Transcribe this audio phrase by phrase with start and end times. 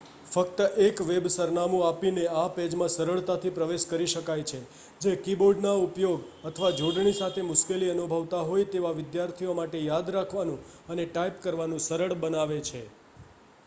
[0.27, 4.61] ફક્ત એક વેબ સરનામું આપીને આ પેજમાં સરળતાથી પ્રવેશકરી શકાય છે
[5.01, 11.07] જે કીબોર્ડના ઉપયોગ અથવા જોડણી સાથે મુશ્કેલી અનુભવતા હોય તેવા વિદ્યાર્થીઓ માટે યાદ રાખવાનું અને
[11.07, 12.83] ટાઇપ કરવાનું સરળ બનાવે છે